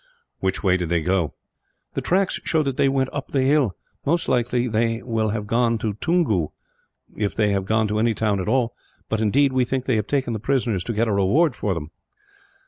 [0.39, 1.35] "Which way did they go?"
[1.93, 3.75] "The tracks show that they went up the hill.
[4.03, 6.47] Most likely they will have gone to Toungoo,
[7.15, 8.73] if they have gone to any town at all;
[9.09, 11.91] but indeed, we think they have taken the prisoners to get a reward for them."